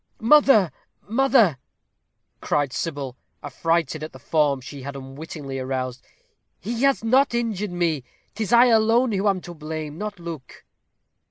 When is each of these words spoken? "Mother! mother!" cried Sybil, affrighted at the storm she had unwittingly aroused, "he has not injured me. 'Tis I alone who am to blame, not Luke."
"Mother! 0.19 0.71
mother!" 1.07 1.59
cried 2.41 2.73
Sybil, 2.73 3.15
affrighted 3.43 4.01
at 4.01 4.13
the 4.13 4.19
storm 4.19 4.59
she 4.59 4.81
had 4.81 4.95
unwittingly 4.95 5.59
aroused, 5.59 6.01
"he 6.59 6.81
has 6.81 7.03
not 7.03 7.35
injured 7.35 7.71
me. 7.71 8.03
'Tis 8.33 8.51
I 8.51 8.65
alone 8.65 9.11
who 9.11 9.27
am 9.27 9.41
to 9.41 9.53
blame, 9.53 9.99
not 9.99 10.17
Luke." 10.19 10.65